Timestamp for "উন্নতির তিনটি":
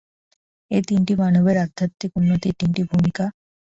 2.19-2.81